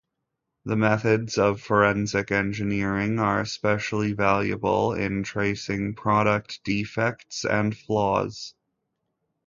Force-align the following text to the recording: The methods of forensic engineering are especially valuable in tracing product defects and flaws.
The 0.65 0.75
methods 0.75 1.37
of 1.37 1.61
forensic 1.61 2.31
engineering 2.31 3.19
are 3.19 3.39
especially 3.41 4.13
valuable 4.13 4.95
in 4.95 5.21
tracing 5.21 5.93
product 5.93 6.61
defects 6.63 7.45
and 7.45 7.77
flaws. 7.77 8.55